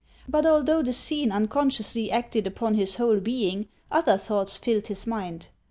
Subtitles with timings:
[0.27, 5.49] But although the scene unconsciously acted upon his whole being, other thoughts filled his mind.